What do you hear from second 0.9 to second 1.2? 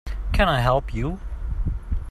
you?